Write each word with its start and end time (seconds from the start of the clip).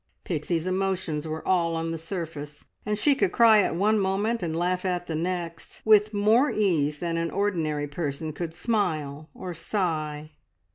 Pixie's 0.23 0.65
emotions 0.65 1.27
were 1.27 1.47
all 1.47 1.75
on 1.75 1.91
the 1.91 1.97
surface, 1.99 2.65
and 2.87 2.97
she 2.97 3.13
could 3.13 3.31
cry 3.31 3.59
at 3.61 3.75
one 3.75 3.99
moment 3.99 4.41
and 4.41 4.55
laugh 4.55 4.83
at 4.83 5.05
the 5.05 5.13
next, 5.13 5.83
with 5.85 6.11
more 6.11 6.49
ease 6.49 6.97
than 6.97 7.17
an 7.17 7.29
ordinary 7.29 7.87
person 7.87 8.33
could 8.33 8.55
smile 8.55 9.29
or 9.35 9.53
sigh. 9.53 10.31